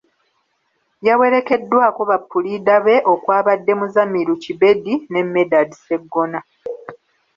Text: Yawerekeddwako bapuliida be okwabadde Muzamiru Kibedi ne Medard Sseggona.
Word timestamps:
Yawerekeddwako 1.07 2.01
bapuliida 2.09 2.75
be 2.85 2.95
okwabadde 3.13 3.73
Muzamiru 3.79 4.33
Kibedi 4.43 4.93
ne 5.11 5.21
Medard 5.33 5.71
Sseggona. 5.77 6.39